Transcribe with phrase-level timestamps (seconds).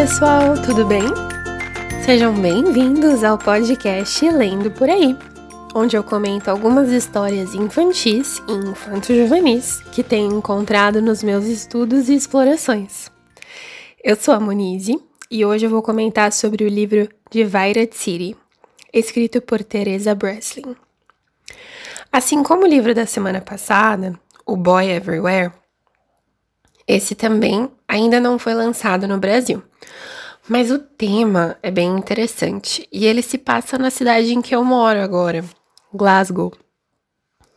[0.00, 1.02] pessoal, tudo bem?
[2.06, 5.14] Sejam bem-vindos ao podcast Lendo por Aí,
[5.74, 12.14] onde eu comento algumas histórias infantis e infanto-juvenis que tenho encontrado nos meus estudos e
[12.14, 13.10] explorações.
[14.02, 14.98] Eu sou a Monize
[15.30, 18.34] e hoje eu vou comentar sobre o livro Divided City,
[18.94, 20.76] escrito por Teresa Breslin.
[22.10, 25.52] Assim como o livro da semana passada, O Boy Everywhere,
[26.86, 29.62] esse também ainda não foi lançado no Brasil.
[30.48, 34.64] Mas o tema é bem interessante e ele se passa na cidade em que eu
[34.64, 35.44] moro agora,
[35.92, 36.52] Glasgow.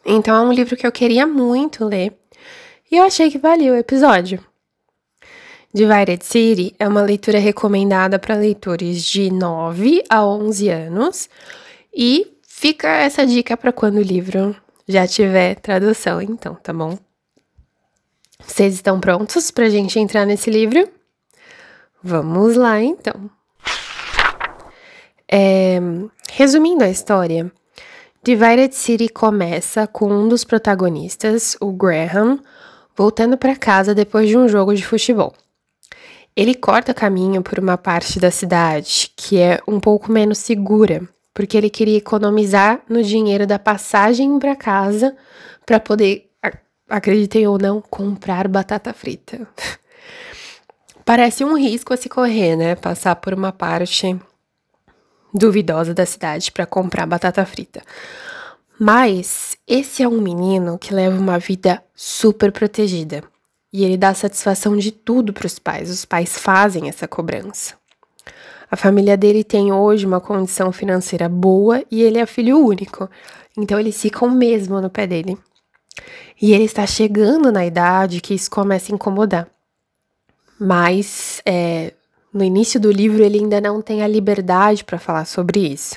[0.06, 2.14] Então é um livro que eu queria muito ler
[2.92, 4.44] e eu achei que valia o episódio.
[5.74, 11.30] Divided City é uma leitura recomendada para leitores de 9 a 11 anos
[11.92, 14.56] e fica essa dica para quando o livro
[14.88, 16.96] já tiver tradução, então, tá bom?
[18.46, 20.88] Vocês estão prontos para a gente entrar nesse livro?
[22.04, 23.30] Vamos lá, então.
[25.32, 25.80] É,
[26.32, 27.52] resumindo a história,
[28.24, 32.40] Divided City começa com um dos protagonistas, o Graham,
[32.96, 35.34] voltando para casa depois de um jogo de futebol.
[36.36, 41.58] Ele corta caminho por uma parte da cidade que é um pouco menos segura, porque
[41.58, 45.16] ele queria economizar no dinheiro da passagem para casa
[45.66, 46.33] para poder
[46.90, 49.48] acreditem ou não, comprar batata frita.
[51.06, 52.76] Parece um risco a se correr, né?
[52.76, 54.18] Passar por uma parte
[55.34, 57.82] duvidosa da cidade para comprar batata frita.
[58.80, 63.24] Mas esse é um menino que leva uma vida super protegida
[63.72, 65.90] e ele dá satisfação de tudo para os pais.
[65.90, 67.76] Os pais fazem essa cobrança.
[68.70, 73.10] A família dele tem hoje uma condição financeira boa e ele é filho único,
[73.58, 75.38] então eles ficam mesmo no pé dele.
[76.42, 79.48] E ele está chegando na idade que isso começa a incomodar.
[80.60, 81.94] Mas é,
[82.34, 85.96] no início do livro ele ainda não tem a liberdade para falar sobre isso.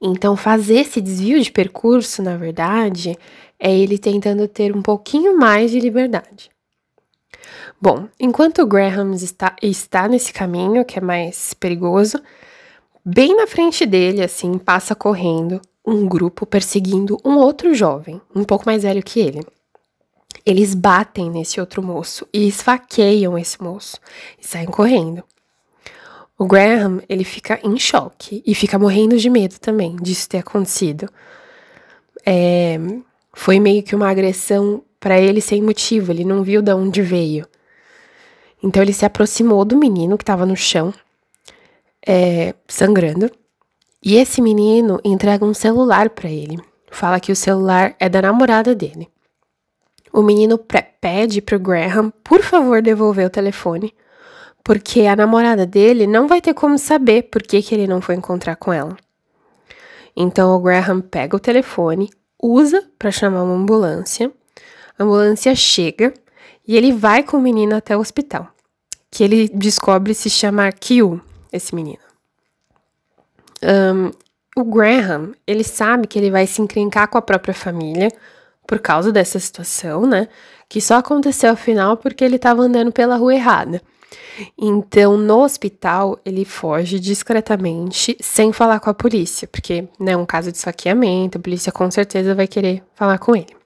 [0.00, 3.16] Então, fazer esse desvio de percurso, na verdade,
[3.58, 6.50] é ele tentando ter um pouquinho mais de liberdade.
[7.80, 12.20] Bom, enquanto Graham está, está nesse caminho, que é mais perigoso,
[13.04, 18.66] bem na frente dele, assim, passa correndo um grupo perseguindo um outro jovem, um pouco
[18.66, 19.44] mais velho que ele.
[20.44, 23.98] Eles batem nesse outro moço e esfaqueiam esse moço
[24.40, 25.22] e saem correndo.
[26.38, 31.08] O Graham, ele fica em choque e fica morrendo de medo também disso ter acontecido.
[32.24, 32.78] É,
[33.32, 37.46] foi meio que uma agressão para ele sem motivo, ele não viu de onde veio.
[38.62, 40.94] Então ele se aproximou do menino que estava no chão,
[42.06, 43.30] é, sangrando,
[44.02, 46.58] e esse menino entrega um celular para ele.
[46.90, 49.08] Fala que o celular é da namorada dele.
[50.12, 50.58] O menino
[51.00, 53.94] pede pro Graham, por favor, devolver o telefone,
[54.62, 58.16] porque a namorada dele não vai ter como saber por que, que ele não foi
[58.16, 58.96] encontrar com ela.
[60.14, 62.10] Então o Graham pega o telefone,
[62.42, 64.30] usa para chamar uma ambulância.
[64.98, 66.12] A ambulância chega
[66.66, 68.48] e ele vai com o menino até o hospital,
[69.10, 71.20] que ele descobre se chamar Kill,
[71.50, 72.11] esse menino.
[73.62, 74.10] Um,
[74.56, 78.08] o Graham, ele sabe que ele vai se encrencar com a própria família
[78.66, 80.28] por causa dessa situação, né?
[80.68, 83.80] Que só aconteceu afinal porque ele estava andando pela rua errada.
[84.58, 90.26] Então, no hospital, ele foge discretamente, sem falar com a polícia, porque né, é um
[90.26, 93.56] caso de esfaqueamento, a polícia com certeza vai querer falar com ele.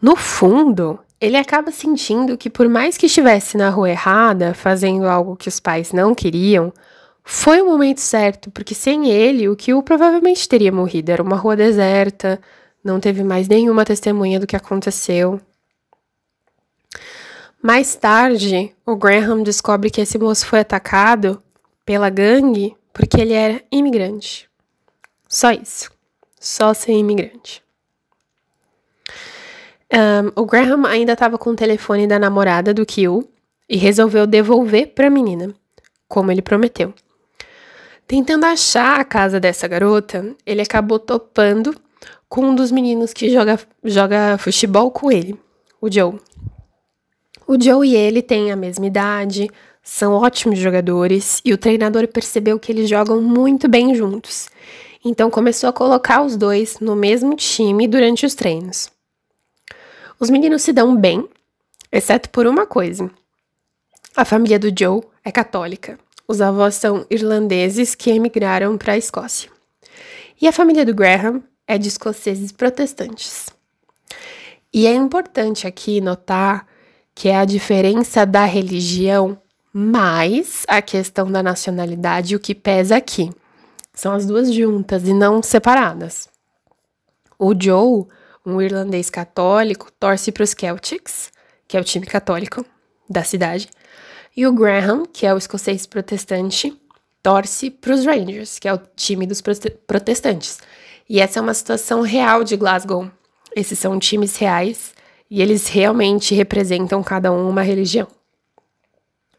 [0.00, 5.36] No fundo, ele acaba sentindo que, por mais que estivesse na rua errada, fazendo algo
[5.36, 6.72] que os pais não queriam,
[7.30, 11.54] foi o momento certo, porque sem ele, o que provavelmente teria morrido era uma rua
[11.54, 12.40] deserta,
[12.82, 15.38] não teve mais nenhuma testemunha do que aconteceu.
[17.62, 21.42] Mais tarde, o Graham descobre que esse moço foi atacado
[21.84, 24.48] pela gangue porque ele era imigrante.
[25.28, 25.92] Só isso.
[26.40, 27.62] Só ser imigrante.
[29.92, 33.30] Um, o Graham ainda estava com o telefone da namorada do Kill
[33.68, 35.54] e resolveu devolver para a menina,
[36.08, 36.94] como ele prometeu.
[38.08, 41.78] Tentando achar a casa dessa garota, ele acabou topando
[42.26, 45.38] com um dos meninos que joga, joga futebol com ele,
[45.78, 46.18] o Joe.
[47.46, 49.46] O Joe e ele têm a mesma idade,
[49.82, 54.48] são ótimos jogadores e o treinador percebeu que eles jogam muito bem juntos.
[55.04, 58.90] Então começou a colocar os dois no mesmo time durante os treinos.
[60.18, 61.28] Os meninos se dão bem,
[61.92, 63.10] exceto por uma coisa.
[64.16, 69.50] A família do Joe é católica os avós são irlandeses que emigraram para a Escócia.
[70.40, 73.46] E a família do Graham é de escoceses protestantes.
[74.72, 76.66] E é importante aqui notar
[77.14, 79.40] que é a diferença da religião
[79.72, 83.30] Mas a questão da nacionalidade, o que pesa aqui,
[83.92, 86.28] são as duas juntas e não separadas.
[87.38, 88.06] O Joe,
[88.44, 91.30] um irlandês católico, torce para os Celtics,
[91.66, 92.64] que é o time católico
[93.08, 93.68] da cidade,
[94.38, 96.72] e o Graham, que é o escocês protestante,
[97.20, 99.42] torce para os Rangers, que é o time dos
[99.84, 100.60] protestantes.
[101.10, 103.10] E essa é uma situação real de Glasgow.
[103.56, 104.94] Esses são times reais
[105.28, 108.06] e eles realmente representam cada um uma religião.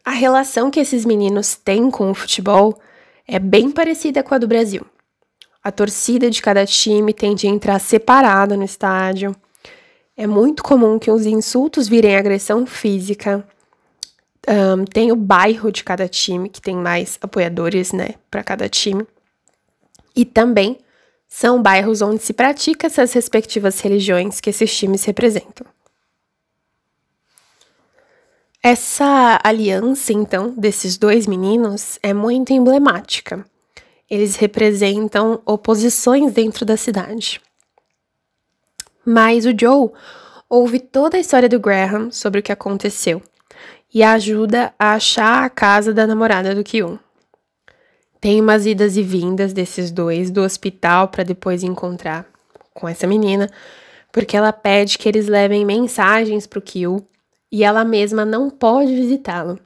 [0.04, 2.78] A relação que esses meninos têm com o futebol
[3.26, 4.84] é bem parecida com a do Brasil.
[5.64, 9.34] A torcida de cada time tende a entrar separada no estádio.
[10.14, 13.48] É muito comum que os insultos virem agressão física.
[14.48, 19.06] Um, tem o bairro de cada time, que tem mais apoiadores, né, para cada time.
[20.16, 20.78] E também
[21.28, 25.66] são bairros onde se pratica essas respectivas religiões que esses times representam.
[28.62, 33.46] Essa aliança, então, desses dois meninos é muito emblemática.
[34.08, 37.40] Eles representam oposições dentro da cidade.
[39.06, 39.90] Mas o Joe
[40.48, 43.22] ouve toda a história do Graham sobre o que aconteceu
[43.92, 46.98] e ajuda a achar a casa da namorada do Kyun.
[48.20, 52.26] Tem umas idas e vindas desses dois do hospital para depois encontrar
[52.74, 53.48] com essa menina,
[54.12, 57.06] porque ela pede que eles levem mensagens para o Kyu
[57.50, 59.58] e ela mesma não pode visitá-lo,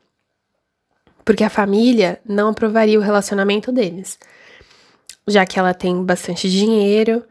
[1.24, 4.18] porque a família não aprovaria o relacionamento deles,
[5.26, 7.24] já que ela tem bastante dinheiro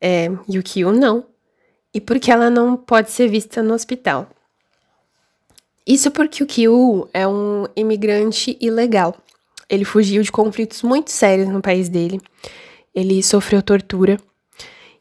[0.00, 1.24] é, e o Kyo não,
[1.92, 4.28] e porque ela não pode ser vista no hospital.
[5.88, 9.16] Isso porque o Kyu é um imigrante ilegal.
[9.70, 12.20] Ele fugiu de conflitos muito sérios no país dele.
[12.94, 14.18] Ele sofreu tortura.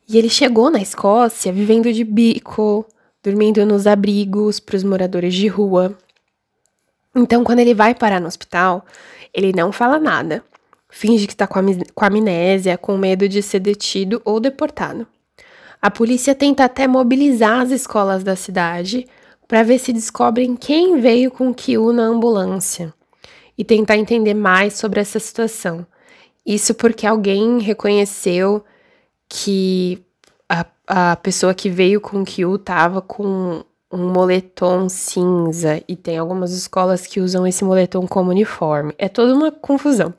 [0.08, 2.86] E ele chegou na Escócia vivendo de bico,
[3.22, 5.94] dormindo nos abrigos para os moradores de rua.
[7.14, 8.86] Então, quando ele vai parar no hospital,
[9.34, 10.42] ele não fala nada.
[10.90, 11.60] Finge que está com,
[11.94, 15.06] com amnésia, com medo de ser detido ou deportado.
[15.82, 19.06] A polícia tenta até mobilizar as escolas da cidade
[19.48, 22.94] para ver se descobrem quem veio com o Kyu na ambulância
[23.58, 25.86] e tentar entender mais sobre essa situação.
[26.46, 28.64] Isso porque alguém reconheceu
[29.28, 30.04] que
[30.48, 36.18] a, a pessoa que veio com o Kyu tava com um moletom cinza e tem
[36.18, 38.94] algumas escolas que usam esse moletom como uniforme.
[38.98, 40.14] É toda uma confusão.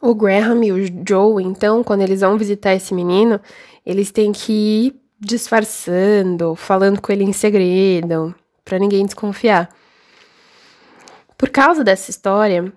[0.00, 3.40] O Graham e o Joe, então, quando eles vão visitar esse menino,
[3.84, 8.34] eles têm que ir disfarçando, falando com ele em segredo,
[8.64, 9.68] para ninguém desconfiar.
[11.36, 12.72] Por causa dessa história,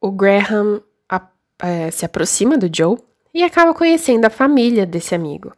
[0.00, 1.26] o Graham a,
[1.62, 2.98] é, se aproxima do Joe
[3.32, 5.52] e acaba conhecendo a família desse amigo,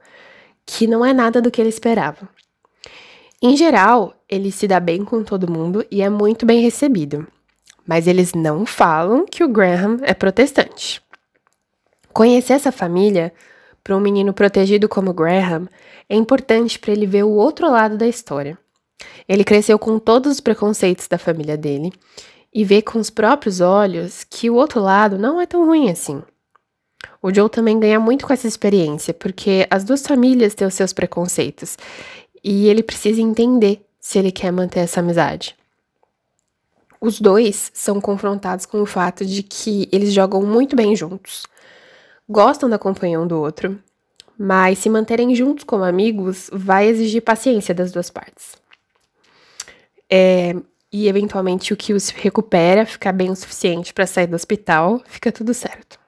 [0.64, 2.28] que não é nada do que ele esperava.
[3.42, 7.26] Em geral, ele se dá bem com todo mundo e é muito bem recebido,
[7.86, 11.02] mas eles não falam que o Graham é protestante.
[12.12, 13.32] Conhecer essa família
[13.86, 15.68] para um menino protegido como Graham
[16.08, 18.58] é importante para ele ver o outro lado da história.
[19.28, 21.92] Ele cresceu com todos os preconceitos da família dele
[22.52, 26.20] e vê com os próprios olhos que o outro lado não é tão ruim assim.
[27.22, 30.92] O Joe também ganha muito com essa experiência, porque as duas famílias têm os seus
[30.92, 31.78] preconceitos
[32.42, 35.54] e ele precisa entender se ele quer manter essa amizade.
[37.00, 41.44] Os dois são confrontados com o fato de que eles jogam muito bem juntos,
[42.28, 43.78] gostam da companhia um do outro,
[44.38, 48.56] mas se manterem juntos como amigos vai exigir paciência das duas partes.
[50.10, 50.54] É,
[50.92, 55.32] e eventualmente o que se recupera, ficar bem o suficiente para sair do hospital, fica
[55.32, 55.98] tudo certo.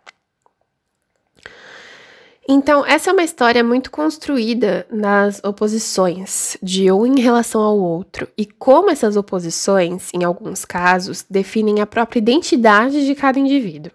[2.50, 8.26] Então, essa é uma história muito construída nas oposições de um em relação ao outro
[8.38, 13.92] e como essas oposições, em alguns casos, definem a própria identidade de cada indivíduo.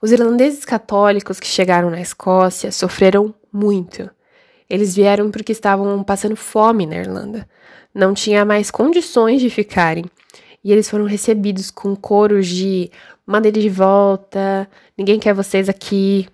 [0.00, 4.08] Os irlandeses católicos que chegaram na Escócia sofreram muito.
[4.68, 7.48] Eles vieram porque estavam passando fome na Irlanda.
[7.94, 10.04] Não tinha mais condições de ficarem.
[10.62, 12.90] E eles foram recebidos com coros de
[13.26, 16.28] madeira de volta, ninguém quer vocês aqui,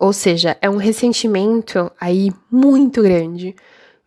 [0.00, 3.54] ou seja, é um ressentimento aí muito grande,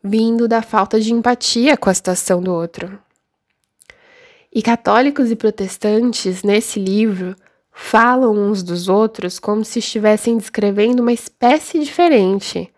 [0.03, 2.99] vindo da falta de empatia com a situação do outro.
[4.51, 7.35] E católicos e protestantes, nesse livro,
[7.73, 12.71] falam uns dos outros como se estivessem descrevendo uma espécie diferente.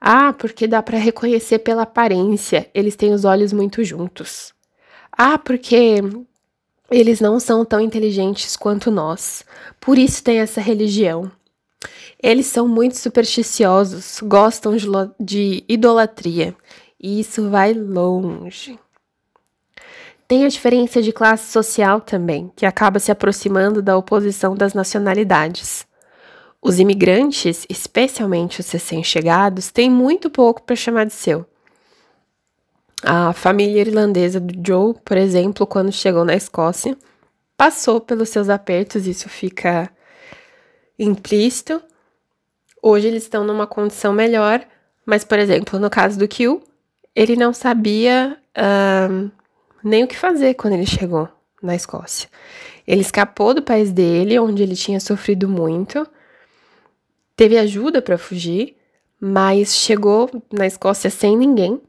[0.00, 4.52] Ah, porque dá para reconhecer pela aparência, eles têm os olhos muito juntos.
[5.10, 6.02] Ah, porque
[6.90, 9.44] eles não são tão inteligentes quanto nós,
[9.80, 11.30] por isso tem essa religião.
[12.22, 14.86] Eles são muito supersticiosos, gostam de,
[15.18, 16.54] de idolatria,
[17.00, 18.78] e isso vai longe.
[20.28, 25.86] Tem a diferença de classe social também, que acaba se aproximando da oposição das nacionalidades.
[26.60, 31.46] Os imigrantes, especialmente os recém-chegados, têm muito pouco para chamar de seu.
[33.04, 36.96] A família irlandesa do Joe, por exemplo, quando chegou na Escócia,
[37.56, 39.88] passou pelos seus apertos, isso fica
[40.98, 41.80] implícito.
[42.82, 44.66] Hoje eles estão numa condição melhor,
[45.04, 46.64] mas, por exemplo, no caso do Kill,
[47.14, 49.30] ele não sabia uh,
[49.82, 51.28] nem o que fazer quando ele chegou
[51.62, 52.28] na Escócia.
[52.86, 56.06] Ele escapou do país dele, onde ele tinha sofrido muito,
[57.34, 58.76] teve ajuda para fugir,
[59.20, 61.80] mas chegou na Escócia sem ninguém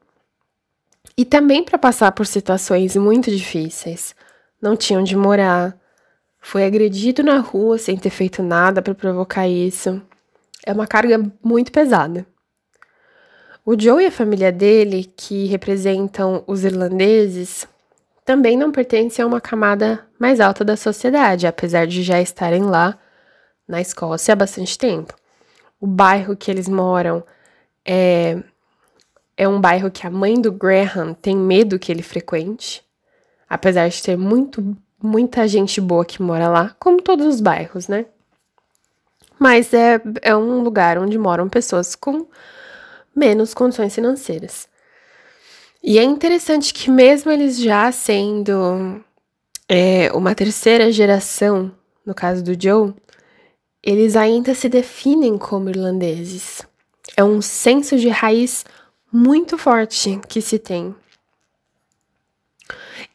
[1.17, 4.15] e também para passar por situações muito difíceis.
[4.61, 5.77] Não tinha onde morar,
[6.39, 10.01] foi agredido na rua sem ter feito nada para provocar isso.
[10.65, 12.25] É uma carga muito pesada.
[13.65, 17.67] O Joe e a família dele, que representam os irlandeses,
[18.27, 22.99] também não pertencem a uma camada mais alta da sociedade, apesar de já estarem lá
[23.65, 25.15] na Escócia há bastante tempo.
[25.79, 27.23] O bairro que eles moram
[27.85, 28.37] é,
[29.37, 32.83] é um bairro que a mãe do Graham tem medo que ele frequente,
[33.49, 38.07] apesar de ter muito, muita gente boa que mora lá, como todos os bairros, né?
[39.39, 42.27] Mas é, é um lugar onde moram pessoas com
[43.15, 44.67] menos condições financeiras.
[45.83, 49.03] E é interessante que, mesmo eles já sendo
[49.69, 51.71] é, uma terceira geração,
[52.05, 52.93] no caso do Joe,
[53.83, 56.61] eles ainda se definem como irlandeses.
[57.15, 58.65] É um senso de raiz
[59.11, 60.95] muito forte que se tem.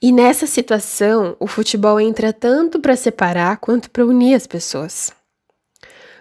[0.01, 5.13] E nessa situação, o futebol entra tanto para separar quanto para unir as pessoas.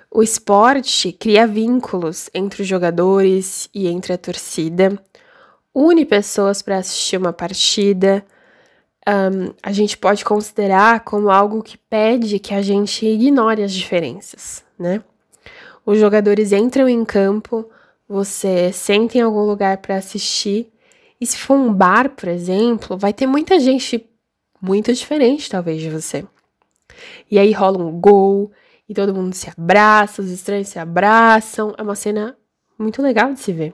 [0.10, 5.02] O esporte cria vínculos entre os jogadores e entre a torcida,
[5.74, 8.26] une pessoas para assistir uma partida.
[9.08, 14.64] Um, a gente pode considerar como algo que pede que a gente ignore as diferenças,
[14.78, 15.04] né?
[15.86, 17.68] Os jogadores entram em campo,
[18.08, 20.72] você senta em algum lugar para assistir,
[21.20, 24.08] e se for um bar, por exemplo, vai ter muita gente
[24.62, 26.24] muito diferente, talvez, de você.
[27.30, 28.52] E aí rola um gol,
[28.92, 31.74] e todo mundo se abraça, os estranhos se abraçam.
[31.78, 32.38] É uma cena
[32.78, 33.74] muito legal de se ver.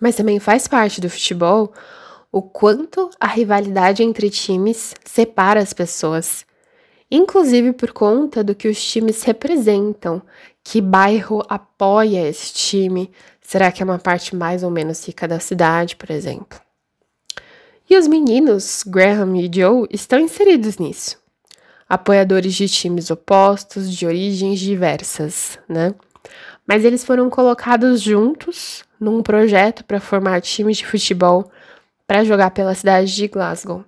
[0.00, 1.72] Mas também faz parte do futebol
[2.30, 6.44] o quanto a rivalidade entre times separa as pessoas,
[7.10, 10.20] inclusive por conta do que os times representam,
[10.62, 13.10] que bairro apoia esse time,
[13.40, 16.60] será que é uma parte mais ou menos rica da cidade, por exemplo.
[17.88, 21.16] E os meninos, Graham e Joe, estão inseridos nisso.
[21.88, 25.94] Apoiadores de times opostos, de origens diversas, né?
[26.66, 31.50] Mas eles foram colocados juntos num projeto para formar times de futebol
[32.06, 33.84] para jogar pela cidade de Glasgow.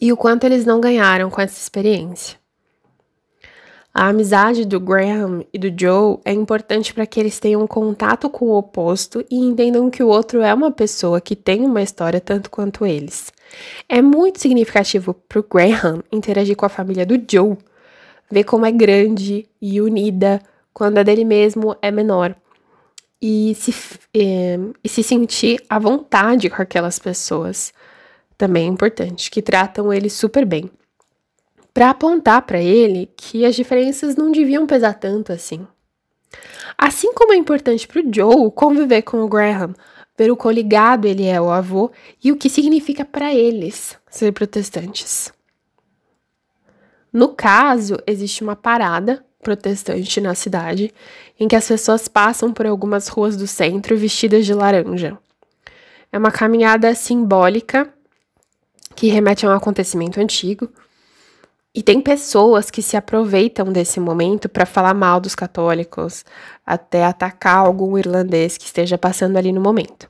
[0.00, 2.38] E o quanto eles não ganharam com essa experiência.
[3.92, 8.46] A amizade do Graham e do Joe é importante para que eles tenham contato com
[8.46, 12.48] o oposto e entendam que o outro é uma pessoa que tem uma história tanto
[12.48, 13.32] quanto eles.
[13.88, 17.56] É muito significativo para o Graham interagir com a família do Joe,
[18.30, 20.40] ver como é grande e unida
[20.72, 22.36] quando a dele mesmo é menor
[23.20, 23.74] e se,
[24.14, 27.72] é, e se sentir à vontade com aquelas pessoas
[28.36, 30.70] também é importante, que tratam ele super bem.
[31.74, 35.66] Para apontar para ele que as diferenças não deviam pesar tanto assim.
[36.76, 39.74] Assim como é importante para o Joe conviver com o Graham,
[40.16, 41.90] ver o quão ligado ele é ao avô
[42.22, 45.32] e o que significa para eles ser protestantes.
[47.12, 50.92] No caso, existe uma parada protestante na cidade,
[51.38, 55.16] em que as pessoas passam por algumas ruas do centro vestidas de laranja.
[56.10, 57.92] É uma caminhada simbólica
[58.96, 60.68] que remete a um acontecimento antigo.
[61.74, 66.24] E tem pessoas que se aproveitam desse momento para falar mal dos católicos,
[66.66, 70.08] até atacar algum irlandês que esteja passando ali no momento.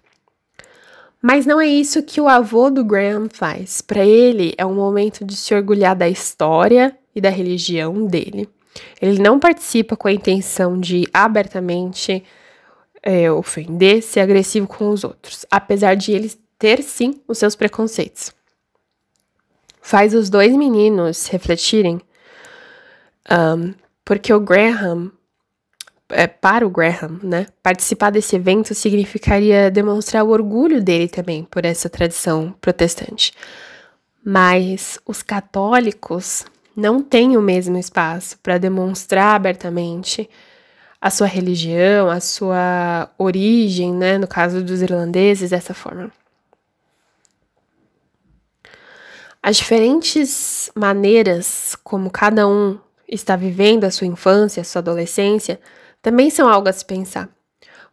[1.20, 3.82] Mas não é isso que o avô do Graham faz.
[3.82, 8.48] Para ele, é um momento de se orgulhar da história e da religião dele
[9.00, 12.24] ele não participa com a intenção de abertamente
[13.02, 18.32] é, ofender, ser agressivo com os outros, apesar de ele ter sim os seus preconceitos.
[19.80, 22.00] Faz os dois meninos refletirem,
[23.30, 23.72] um,
[24.04, 25.10] porque o Graham,
[26.10, 31.64] é, para o Graham, né, participar desse evento significaria demonstrar o orgulho dele também por
[31.64, 33.32] essa tradição protestante.
[34.24, 36.44] Mas os católicos
[36.78, 40.30] não tem o mesmo espaço para demonstrar abertamente
[41.00, 46.12] a sua religião, a sua origem, né, no caso dos irlandeses, dessa forma.
[49.42, 55.60] As diferentes maneiras como cada um está vivendo a sua infância, a sua adolescência,
[56.00, 57.28] também são algo a se pensar.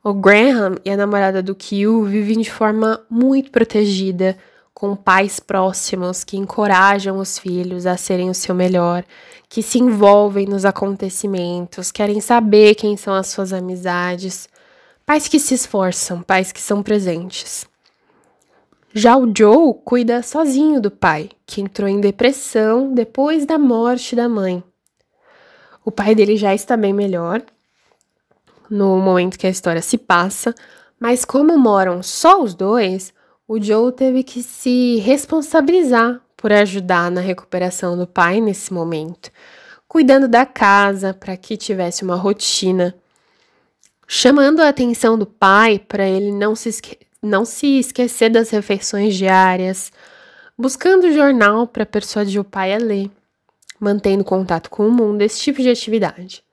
[0.04, 4.38] O Graham e a namorada do Q vivem de forma muito protegida,
[4.76, 9.06] com pais próximos que encorajam os filhos a serem o seu melhor,
[9.48, 14.50] que se envolvem nos acontecimentos, querem saber quem são as suas amizades.
[15.06, 17.66] Pais que se esforçam, pais que são presentes.
[18.94, 24.28] Já o Joe cuida sozinho do pai, que entrou em depressão depois da morte da
[24.28, 24.62] mãe.
[25.86, 27.42] O pai dele já está bem melhor
[28.70, 30.54] no momento que a história se passa,
[31.00, 33.14] mas como moram só os dois,
[33.48, 39.32] o Joe teve que se responsabilizar por ajudar na recuperação do pai nesse momento,
[39.88, 42.96] cuidando da casa para que tivesse uma rotina,
[44.08, 46.72] chamando a atenção do pai para ele não se,
[47.22, 49.92] não se esquecer das refeições diárias,
[50.58, 53.10] buscando jornal para persuadir o pai a ler,
[53.80, 56.44] mantendo contato com o mundo, esse tipo de atividade.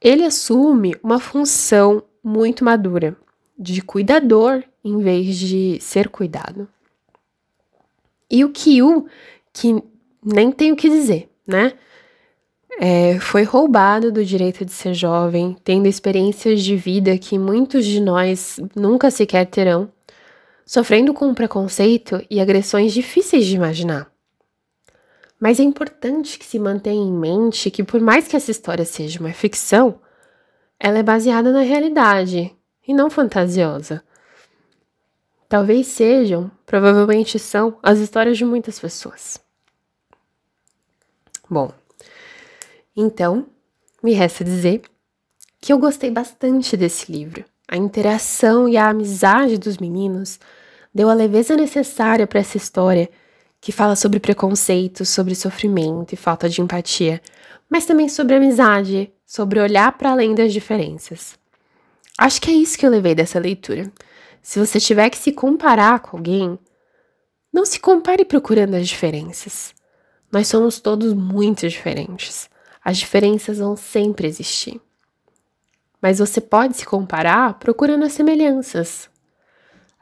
[0.00, 3.16] Ele assume uma função muito madura
[3.58, 6.68] de cuidador em vez de ser cuidado.
[8.30, 9.06] E o Kyu,
[9.52, 9.82] que
[10.24, 11.72] nem tenho o que dizer, né?
[12.78, 18.00] É, foi roubado do direito de ser jovem, tendo experiências de vida que muitos de
[18.00, 19.92] nós nunca sequer terão,
[20.64, 24.10] sofrendo com preconceito e agressões difíceis de imaginar.
[25.38, 29.20] Mas é importante que se mantenha em mente que, por mais que essa história seja
[29.20, 29.98] uma ficção,
[30.78, 32.54] ela é baseada na realidade
[32.86, 34.02] e não fantasiosa.
[35.50, 39.40] Talvez sejam, provavelmente são, as histórias de muitas pessoas.
[41.50, 41.72] Bom,
[42.96, 43.46] então,
[44.00, 44.82] me resta dizer
[45.60, 47.44] que eu gostei bastante desse livro.
[47.66, 50.38] A interação e a amizade dos meninos
[50.94, 53.10] deu a leveza necessária para essa história
[53.60, 57.20] que fala sobre preconceito, sobre sofrimento e falta de empatia,
[57.68, 61.36] mas também sobre amizade, sobre olhar para além das diferenças.
[62.16, 63.90] Acho que é isso que eu levei dessa leitura.
[64.42, 66.58] Se você tiver que se comparar com alguém,
[67.52, 69.74] não se compare procurando as diferenças.
[70.32, 72.48] Nós somos todos muito diferentes.
[72.84, 74.80] As diferenças vão sempre existir.
[76.00, 79.10] Mas você pode se comparar procurando as semelhanças,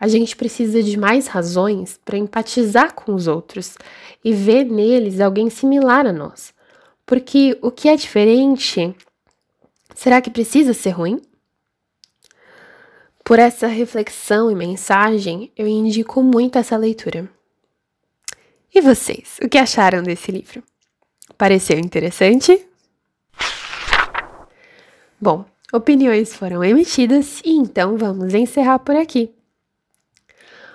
[0.00, 3.74] a gente precisa de mais razões para empatizar com os outros
[4.24, 6.54] e ver neles alguém similar a nós.
[7.04, 8.94] Porque o que é diferente,
[9.96, 11.20] será que precisa ser ruim?
[13.28, 17.28] Por essa reflexão e mensagem, eu indico muito essa leitura.
[18.74, 20.62] E vocês, o que acharam desse livro?
[21.36, 22.66] Pareceu interessante?
[25.20, 29.30] Bom, opiniões foram emitidas e então vamos encerrar por aqui.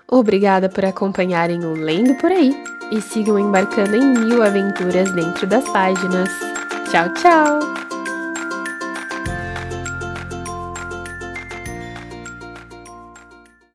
[0.07, 2.53] Obrigada por acompanharem o Lendo por aí
[2.91, 6.29] e sigam embarcando em mil aventuras dentro das páginas.
[6.91, 7.82] Tchau, tchau!